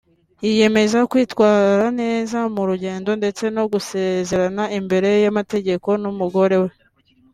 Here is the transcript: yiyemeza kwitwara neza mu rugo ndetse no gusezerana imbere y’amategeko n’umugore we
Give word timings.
yiyemeza 0.43 0.99
kwitwara 1.11 1.85
neza 2.01 2.39
mu 2.55 2.61
rugo 2.69 3.09
ndetse 3.19 3.43
no 3.55 3.63
gusezerana 3.71 4.63
imbere 4.79 5.09
y’amategeko 5.23 5.87
n’umugore 6.01 6.55
we 6.63 6.71